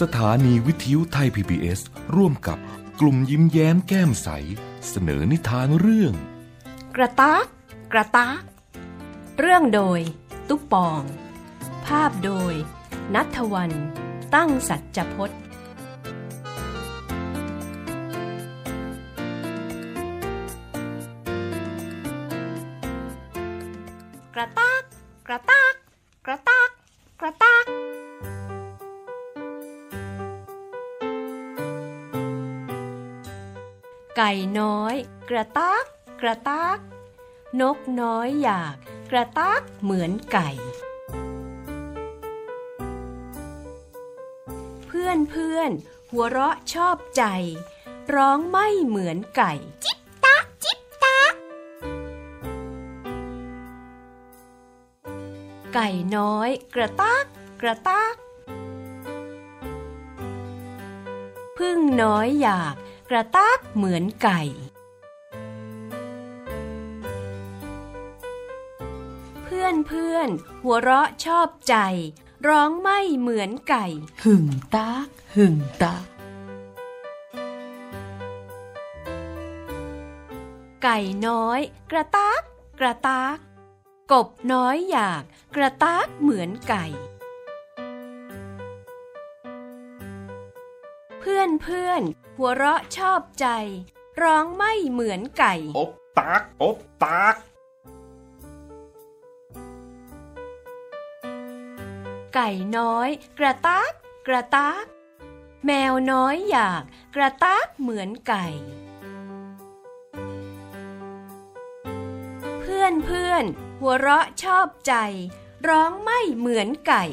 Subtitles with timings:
[0.00, 1.80] สถานีวิทยุไทย PBS
[2.16, 2.58] ร่วมกับ
[3.00, 4.28] กลุ่มยิ้มแย้มแก้มใส
[4.88, 6.12] เสนอนิทานเรื่อง
[6.96, 7.44] กระตาก
[7.92, 8.42] กระตาก
[9.38, 10.00] เรื่องโดย
[10.48, 11.02] ตุ๊กปอง
[11.86, 12.52] ภาพโดย
[13.14, 13.72] นัทวัน
[14.34, 15.40] ตั้งสัจพจน์
[24.34, 24.82] กระตาก
[25.26, 25.74] กระตาก
[26.26, 26.70] กระตาก
[27.20, 27.87] กระตาก
[34.22, 34.94] ไก่น้อย
[35.30, 35.84] กระตาก
[36.20, 36.78] กระตาก
[37.60, 38.74] นกน้อยอยาก
[39.10, 40.50] กระตากเหมือนไก่
[44.86, 45.70] เพื่อนเพื่อน
[46.10, 47.24] หัวเราะชอบใจ
[48.14, 49.52] ร้องไม่เหมือนไก่
[49.84, 51.20] จิ๊บตะจิ๊บตะ
[55.74, 57.24] ไก่น้อย กระตาก
[57.60, 58.14] กระตาก
[61.58, 62.76] พึ่งน้อยอยาก
[63.12, 64.42] กระตากเหมือนไก่
[69.42, 70.28] เพื่อนเพื่อน
[70.62, 71.76] หัวเราะชอบใจ
[72.48, 73.86] ร้องไม่เหมือนไก่
[74.22, 75.06] หึ่งตาก
[75.36, 76.06] หึ่งตาก
[80.82, 82.42] ไก่น้อย กระตาก
[82.80, 83.36] กระตาก
[84.12, 85.22] กบน้อยอยาก
[85.56, 86.86] กระตากเหมือนไก่
[91.32, 92.02] พื่อนเพื่อน
[92.38, 93.46] หัวเราะชอบใจ
[94.22, 97.34] ร้องไม่เหมือนไก่อบตากอบตาก
[102.34, 103.92] ไก่น้อย กระตาก
[104.26, 104.84] กระตาก
[105.66, 106.82] แมวน้อยอยาก
[107.14, 108.46] กระตากเหมือนไก่
[112.60, 113.44] เพื่อนเพื่อน
[113.80, 114.94] หัวเราะชอบใจ
[115.68, 117.04] ร้องไม่เหมือนไก่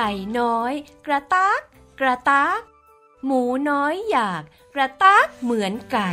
[0.00, 0.72] ไก่น้อย
[1.06, 1.60] กระตาก
[2.00, 2.60] กระตาก
[3.24, 4.42] หมูน้อยอยาก
[4.74, 6.12] กระตากเหมือนไก่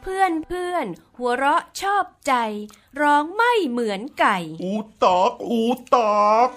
[0.00, 0.86] เพื่อนเพื่อน
[1.16, 2.34] หัวเราะชอบใจ
[3.00, 4.72] ร้องไม่เหมือนไก่ อู
[5.04, 5.62] ตากอู
[5.94, 6.50] ตาก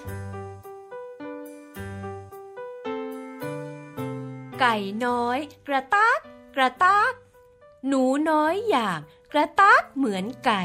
[4.60, 6.18] ไก่น้อย กระตาก
[6.56, 7.12] กระตาก
[7.86, 9.00] หนูน้อยอยาก
[9.32, 10.64] กระตากเหมือนไก่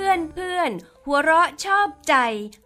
[0.00, 0.70] พื่อนเพื่อน
[1.06, 2.14] หัวเราะชอบใจ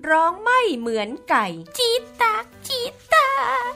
[0.09, 1.47] ร้องไม่เหมือนไก่
[1.77, 3.31] จี๊ดตากจี๊ดตา
[3.71, 3.73] ก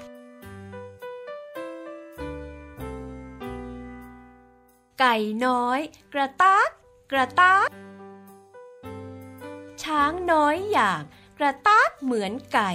[5.00, 5.16] ไก่
[5.47, 5.81] น้อย
[6.12, 6.69] กระตาก
[7.10, 7.69] กระตาก
[9.82, 11.03] ช้างน้อยอยาก
[11.38, 12.72] กระตากเหมือนไก่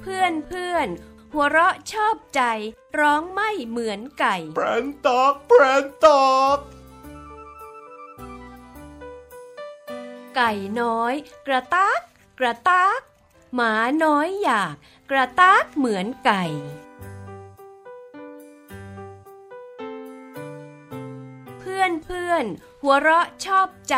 [0.00, 0.88] เพื่อนเพื่อน
[1.32, 2.42] หัวเราะชอบใจ
[3.00, 6.22] ร้องไม่เหมือนไก่ แปรนตากแปรนตา
[6.56, 6.58] ก
[10.36, 11.14] ไก่น้อย
[11.46, 12.00] กระตาก
[12.38, 13.00] กระตาก
[13.54, 13.72] หมา
[14.04, 14.74] น้อยอยาก
[15.10, 16.44] กระตากเหมือนไก่
[21.58, 22.44] เพื่อนเพื่อน
[22.82, 23.96] หัวเราะชอบใจ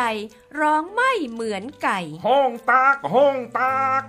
[0.59, 4.03] ร้องไม่เหมือนไก่ ห้องตากห้องตาก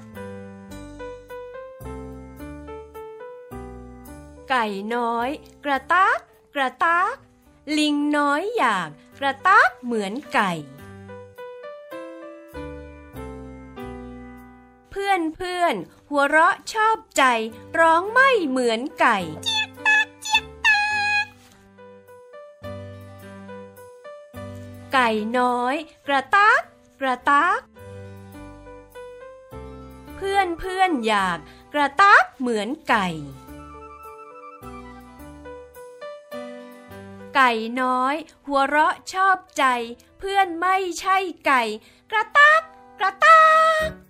[4.51, 5.29] ไก่น้อย
[5.65, 6.19] กระตาก
[6.55, 7.15] กระตาก
[7.79, 10.53] ลิงน้อยอยาก กระตากเหมือนไก่
[14.91, 15.75] เพื่อนเพื่อน
[16.11, 17.25] หัวเราะชอบใจ
[17.79, 19.19] ร้องไม่เหมือนไก่
[24.93, 25.09] ไก่
[25.39, 25.75] น้อย
[26.07, 26.63] กระตาก
[27.01, 27.61] กระตาก
[30.17, 31.39] เพื่อนเพื่อนอยาก
[31.75, 33.09] กระตากเหมือนไก่
[37.35, 37.51] ไก่
[37.81, 38.15] น้อย
[38.47, 39.65] หัวเราะชอบใจ
[40.19, 41.17] เพื่อนไม่ใช่
[41.47, 41.63] ไก่
[42.11, 42.61] กระตาก
[42.99, 43.43] กระตา
[43.87, 44.10] ก